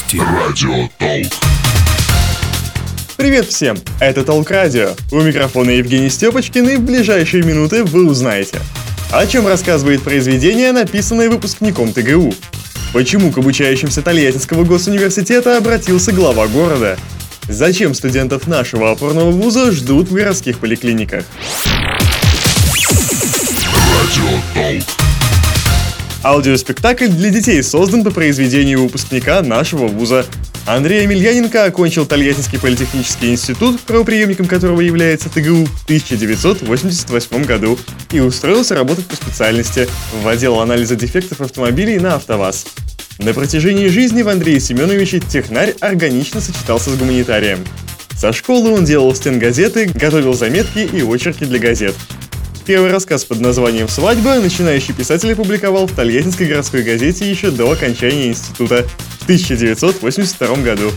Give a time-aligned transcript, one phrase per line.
[0.00, 0.16] Новости.
[0.16, 1.32] Радио Толк.
[3.16, 3.76] Привет всем!
[3.98, 4.90] Это Толк Радио.
[5.10, 8.58] У микрофона Евгений Степочкин и в ближайшие минуты вы узнаете.
[9.12, 12.32] О чем рассказывает произведение, написанное выпускником ТГУ.
[12.92, 16.98] Почему к обучающимся Тольяттинского госуниверситета обратился глава города?
[17.48, 21.24] Зачем студентов нашего опорного вуза ждут в городских поликлиниках?
[23.74, 24.99] Радио Толк.
[26.22, 30.26] Аудиоспектакль для детей создан по произведению выпускника нашего вуза.
[30.66, 37.78] Андрей Емельяненко окончил Тольяттинский политехнический институт, правоприемником которого является ТГУ, в 1988 году
[38.12, 39.88] и устроился работать по специальности
[40.22, 42.66] в отдел анализа дефектов автомобилей на АвтоВАЗ.
[43.18, 47.64] На протяжении жизни в Андрее Семеновиче технарь органично сочетался с гуманитарием.
[48.14, 51.94] Со школы он делал стенгазеты, готовил заметки и очерки для газет.
[52.66, 58.28] Первый рассказ под названием «Свадьба» начинающий писатель опубликовал в Тольяттинской городской газете еще до окончания
[58.28, 58.86] института
[59.20, 60.90] в 1982 году.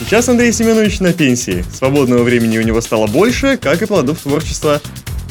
[0.00, 1.64] Сейчас Андрей Семенович на пенсии.
[1.72, 4.80] Свободного времени у него стало больше, как и плодов творчества.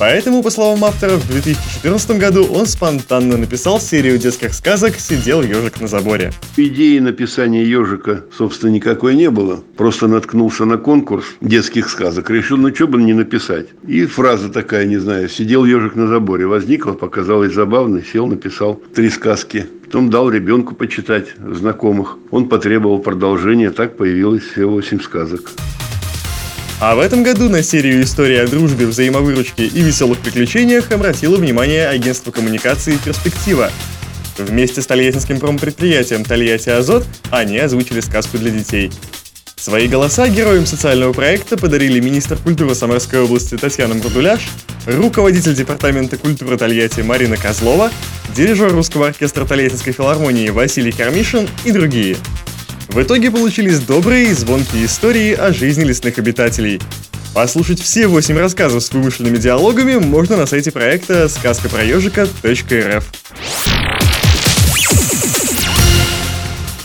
[0.02, 5.80] Поэтому, по словам автора, в 2014 году он спонтанно написал серию детских сказок «Сидел ежик
[5.80, 6.32] на заборе».
[6.58, 9.64] Идеи написания ежика, собственно, никакой не было.
[9.78, 12.32] Просто наткнулся на конкурс детских сказок.
[12.32, 13.68] Решил, ну что бы не написать.
[13.88, 19.12] И фраза такая, не знаю, «Сидел ежик на заборе» возникла, показалась забавной, сел, написал три
[19.12, 19.68] сказки.
[19.86, 22.18] Потом дал ребенку почитать знакомых.
[22.32, 25.52] Он потребовал продолжения, так появилось все восемь сказок.
[26.82, 31.88] А в этом году на серию истории о дружбе, взаимовыручке и веселых приключениях обратило внимание
[31.88, 33.70] агентство коммуникации «Перспектива».
[34.36, 38.92] Вместе с тольяттинским промпредприятием «Тольятти Азот» они озвучили сказку для детей.
[39.58, 44.42] Свои голоса героям социального проекта подарили министр культуры Самарской области Татьяна Мрудуляш,
[44.88, 47.92] руководитель департамента культуры Тольятти Марина Козлова,
[48.36, 52.18] дирижер русского оркестра Тольяттинской филармонии Василий Кармишин и другие–
[52.92, 56.82] в итоге получились добрые и звонкие истории о жизни лесных обитателей.
[57.34, 63.06] Послушать все восемь рассказов с вымышленными диалогами можно на сайте проекта сказкапроежика.рф.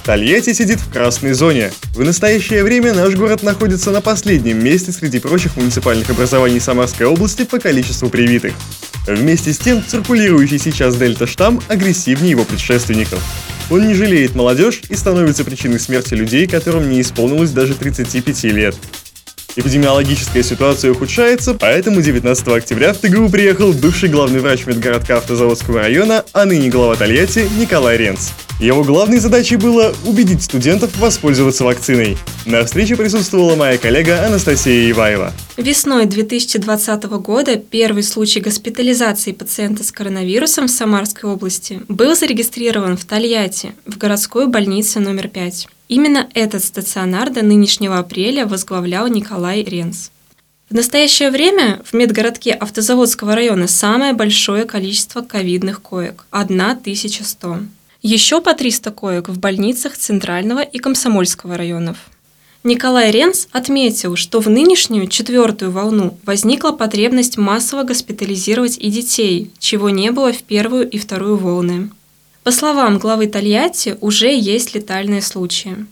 [0.05, 1.73] Тольятти сидит в красной зоне.
[1.97, 7.43] В настоящее время наш город находится на последнем месте среди прочих муниципальных образований Самарской области
[7.43, 8.53] по количеству привитых.
[9.07, 13.23] Вместе с тем, циркулирующий сейчас дельта-штамм агрессивнее его предшественников.
[13.71, 18.77] Он не жалеет молодежь и становится причиной смерти людей, которым не исполнилось даже 35 лет.
[19.57, 26.27] Эпидемиологическая ситуация ухудшается, поэтому 19 октября в ТГУ приехал бывший главный врач медгородка Автозаводского района,
[26.35, 28.33] а ныне глава Тольятти Николай Ренц.
[28.61, 32.19] Его главной задачей было убедить студентов воспользоваться вакциной.
[32.45, 35.33] На встрече присутствовала моя коллега Анастасия Иваева.
[35.57, 43.07] Весной 2020 года первый случай госпитализации пациента с коронавирусом в Самарской области был зарегистрирован в
[43.07, 45.69] Тольятти, в городской больнице номер 5.
[45.89, 50.11] Именно этот стационар до нынешнего апреля возглавлял Николай Ренс.
[50.69, 57.59] В настоящее время в медгородке Автозаводского района самое большое количество ковидных коек– 1100.
[58.03, 61.99] Еще по 300 коек в больницах Центрального и Комсомольского районов.
[62.65, 69.89] Николай Ренц отметил, что в нынешнюю четвертую волну возникла потребность массово госпитализировать и детей, чего
[69.89, 71.91] не было в первую и вторую волны.
[72.47, 75.85] По словам главы Тольятти, уже есть летальные случаи.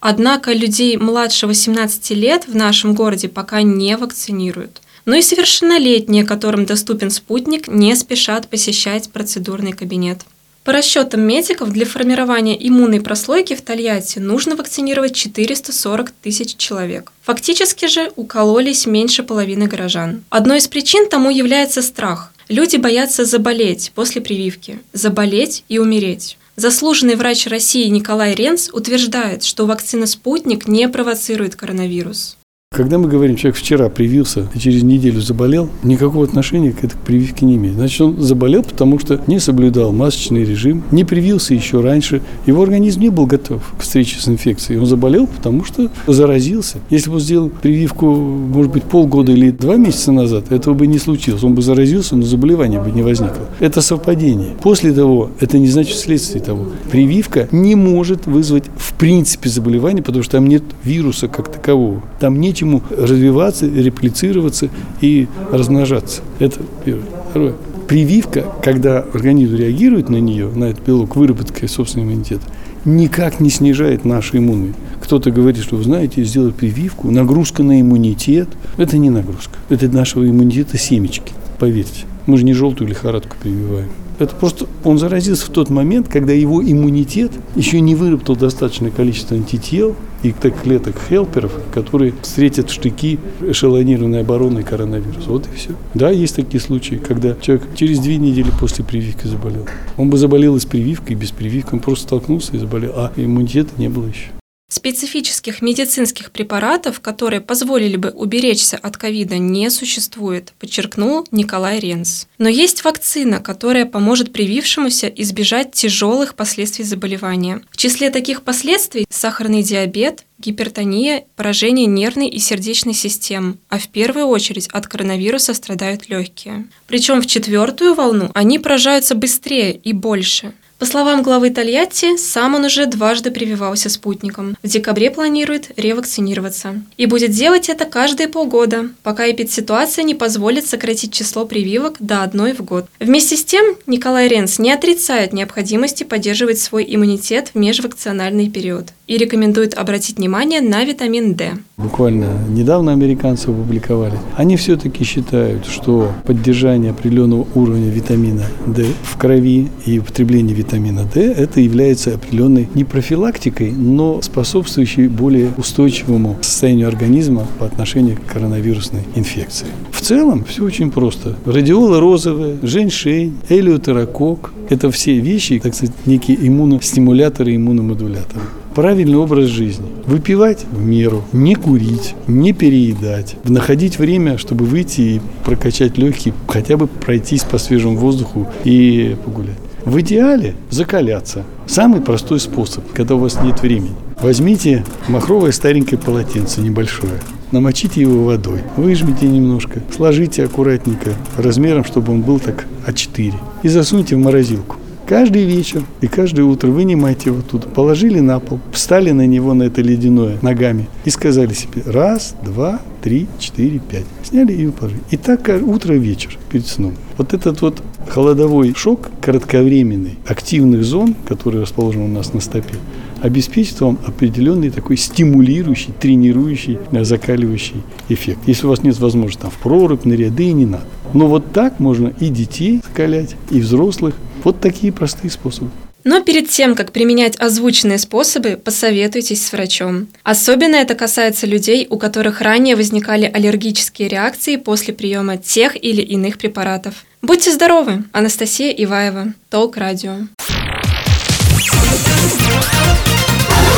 [0.00, 4.80] Однако людей младше 18 лет в нашем городе пока не вакцинируют.
[5.04, 10.20] Но и совершеннолетние, которым доступен спутник, не спешат посещать процедурный кабинет.
[10.64, 17.12] По расчетам медиков, для формирования иммунной прослойки в Тольятти нужно вакцинировать 440 тысяч человек.
[17.20, 20.24] Фактически же укололись меньше половины горожан.
[20.30, 22.32] Одной из причин тому является страх.
[22.48, 26.38] Люди боятся заболеть после прививки, заболеть и умереть.
[26.56, 32.38] Заслуженный врач России Николай Ренц утверждает, что вакцина «Спутник» не провоцирует коронавирус.
[32.70, 37.46] Когда мы говорим, человек вчера привился и через неделю заболел, никакого отношения к этой прививке
[37.46, 37.76] не имеет.
[37.76, 42.20] Значит, он заболел, потому что не соблюдал масочный режим, не привился еще раньше.
[42.46, 44.78] Его организм не был готов к встрече с инфекцией.
[44.78, 46.78] Он заболел, потому что заразился.
[46.90, 50.98] Если бы он сделал прививку, может быть, полгода или два месяца назад, этого бы не
[50.98, 51.42] случилось.
[51.42, 53.48] Он бы заразился, но заболевания бы не возникло.
[53.60, 54.56] Это совпадение.
[54.62, 56.66] После того, это не значит следствие того.
[56.92, 62.02] Прививка не может вызвать в принципе заболевание, потому что там нет вируса как такового.
[62.20, 64.68] Там нет чему развиваться, реплицироваться
[65.00, 66.22] и размножаться.
[66.38, 67.04] Это первое.
[67.30, 67.54] Второе.
[67.86, 72.42] Прививка, когда организм реагирует на нее, на этот белок, выработкой собственного иммунитета,
[72.84, 74.74] никак не снижает наш иммунный.
[75.00, 78.48] Кто-то говорит, что, вы знаете, сделать прививку, нагрузка на иммунитет.
[78.76, 79.58] Это не нагрузка.
[79.68, 81.32] Это нашего иммунитета семечки.
[81.58, 82.04] поверьте.
[82.26, 83.88] Мы же не желтую лихорадку прививаем.
[84.18, 89.36] Это просто он заразился в тот момент, когда его иммунитет еще не выработал достаточное количество
[89.36, 95.28] антител и клеток хелперов, которые встретят штыки эшелонированной обороны коронавируса.
[95.30, 95.70] Вот и все.
[95.94, 99.66] Да, есть такие случаи, когда человек через две недели после прививки заболел.
[99.96, 101.72] Он бы заболел и с прививкой, и без прививки.
[101.72, 104.37] Он просто столкнулся и заболел, а иммунитета не было еще.
[104.70, 112.26] Специфических медицинских препаратов, которые позволили бы уберечься от ковида, не существует, подчеркнул Николай Ренс.
[112.36, 117.62] Но есть вакцина, которая поможет привившемуся избежать тяжелых последствий заболевания.
[117.70, 124.26] В числе таких последствий сахарный диабет, гипертония, поражение нервной и сердечной систем, а в первую
[124.26, 126.66] очередь от коронавируса страдают легкие.
[126.86, 132.64] Причем в четвертую волну они поражаются быстрее и больше– по словам главы Тольятти, сам он
[132.64, 134.56] уже дважды прививался спутником.
[134.62, 136.80] В декабре планирует ревакцинироваться.
[136.96, 142.52] И будет делать это каждые полгода, пока эпидситуация не позволит сократить число прививок до одной
[142.52, 142.86] в год.
[143.00, 149.16] Вместе с тем, Николай Ренс не отрицает необходимости поддерживать свой иммунитет в межвакциональный период и
[149.18, 151.54] рекомендует обратить внимание на витамин D.
[151.76, 154.18] Буквально недавно американцы опубликовали.
[154.36, 161.20] Они все-таки считают, что поддержание определенного уровня витамина D в крови и употребление витамина D
[161.20, 169.02] это является определенной не профилактикой, но способствующей более устойчивому состоянию организма по отношению к коронавирусной
[169.14, 169.66] инфекции.
[169.90, 171.36] В целом все очень просто.
[171.44, 178.42] Радиола розовая, женьшень, элеутерокок– это все вещи, так сказать, некие иммуностимуляторы, иммуномодуляторы
[178.78, 179.88] правильный образ жизни.
[180.06, 186.76] Выпивать в меру, не курить, не переедать, находить время, чтобы выйти и прокачать легкие, хотя
[186.76, 189.58] бы пройтись по свежему воздуху и погулять.
[189.84, 191.44] В идеале закаляться.
[191.66, 193.94] Самый простой способ, когда у вас нет времени.
[194.20, 197.20] Возьмите махровое старенькое полотенце небольшое,
[197.52, 204.16] намочите его водой, выжмите немножко, сложите аккуратненько, размером, чтобы он был так А4, и засуньте
[204.16, 204.76] в морозилку.
[205.06, 209.62] Каждый вечер и каждое утро вынимайте его оттуда, положили на пол, встали на него, на
[209.62, 214.04] это ледяное, ногами и сказали себе раз, два, три, четыре, пять.
[214.22, 215.00] Сняли и положили.
[215.10, 216.94] И так утро и вечер перед сном.
[217.16, 222.74] Вот этот вот холодовой шок кратковременный активных зон, которые расположены у нас на стопе,
[223.20, 228.40] обеспечит вам определенный такой стимулирующий, тренирующий, закаливающий эффект.
[228.46, 230.84] Если у вас нет возможности там в прорубь, на ряды, не надо.
[231.14, 234.14] Но вот так можно и детей закалять, и взрослых,
[234.44, 235.70] вот такие простые способы.
[236.08, 240.08] Но перед тем, как применять озвученные способы, посоветуйтесь с врачом.
[240.22, 246.38] Особенно это касается людей, у которых ранее возникали аллергические реакции после приема тех или иных
[246.38, 246.94] препаратов.
[247.20, 248.04] Будьте здоровы!
[248.12, 250.12] Анастасия Иваева, Толк Радио.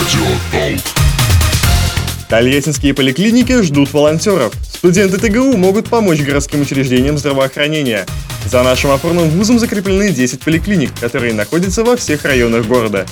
[0.05, 0.79] Радио.
[2.29, 4.55] Тольяттинские поликлиники ждут волонтеров.
[4.73, 8.07] Студенты ТГУ могут помочь городским учреждениям здравоохранения.
[8.51, 13.07] За нашим опорным вузом закреплены 10 поликлиник, которые находятся во всех районах города.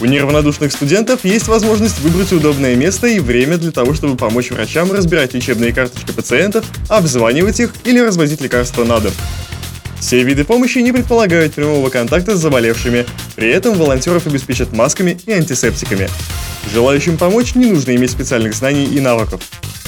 [0.00, 4.90] У неравнодушных студентов есть возможность выбрать удобное место и время для того, чтобы помочь врачам
[4.90, 9.12] разбирать лечебные карточки пациентов, обзванивать их или развозить лекарства на дом.
[10.00, 13.04] Все виды помощи не предполагают прямого контакта с заболевшими,
[13.36, 16.08] при этом волонтеров обеспечат масками и антисептиками.
[16.72, 19.42] Желающим помочь не нужно иметь специальных знаний и навыков.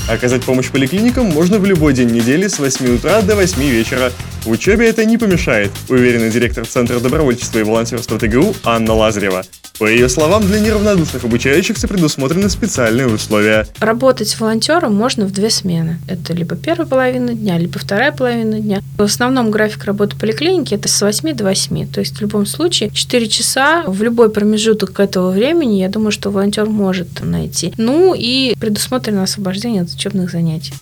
[0.09, 4.12] Оказать помощь поликлиникам можно в любой день недели с 8 утра до 8 вечера.
[4.45, 9.45] В учебе это не помешает, уверена директор Центра добровольчества и волонтерства ТГУ Анна Лазарева.
[9.78, 13.66] По ее словам, для неравнодушных обучающихся предусмотрены специальные условия.
[13.81, 15.99] Работать волонтером можно в две смены.
[16.07, 18.83] Это либо первая половина дня, либо вторая половина дня.
[18.97, 21.88] В основном график работы поликлиники это с 8 до 8.
[21.88, 26.31] То есть в любом случае 4 часа в любой промежуток этого времени, я думаю, что
[26.31, 27.73] волонтер может найти.
[27.76, 30.73] Ну и предусмотрено освобождение от учебных занятий.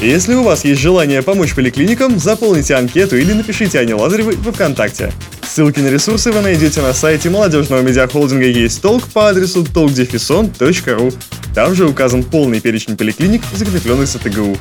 [0.00, 5.12] Если у вас есть желание помочь поликлиникам, заполните анкету или напишите Ане Лазаревой в ВКонтакте.
[5.42, 11.14] Ссылки на ресурсы вы найдете на сайте молодежного медиахолдинга «Есть толк» по адресу talkdefison.ru.
[11.54, 14.56] Там же указан полный перечень поликлиник, закрепленных за ТГУ.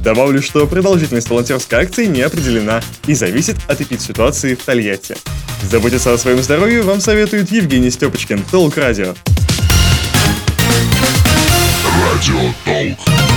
[0.00, 5.16] Добавлю, что продолжительность волонтерской акции не определена и зависит от эпид-ситуации в Тольятти.
[5.68, 9.16] Заботиться о своем здоровье вам советует Евгений Степочкин, Толк Радио.
[12.12, 13.33] Радио Толк.